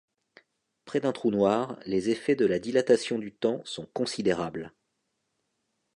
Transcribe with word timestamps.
Près 0.85 0.99
d'un 0.99 1.11
trou 1.11 1.29
noir, 1.29 1.77
les 1.85 2.09
effets 2.09 2.33
de 2.35 2.47
la 2.47 2.57
dilatation 2.57 3.19
du 3.19 3.31
temps 3.31 3.61
sont 3.65 3.85
considérables. 3.93 4.73